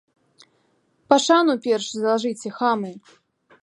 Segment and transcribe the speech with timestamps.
[1.13, 2.93] Пашану перш злажыце, хамы!